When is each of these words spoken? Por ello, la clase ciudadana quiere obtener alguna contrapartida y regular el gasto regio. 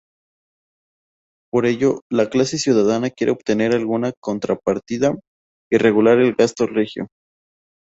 Por 1.51 1.67
ello, 1.67 2.01
la 2.09 2.27
clase 2.27 2.57
ciudadana 2.57 3.11
quiere 3.11 3.29
obtener 3.33 3.73
alguna 3.73 4.13
contrapartida 4.19 5.13
y 5.71 5.77
regular 5.77 6.17
el 6.19 6.33
gasto 6.33 6.65
regio. 6.65 7.05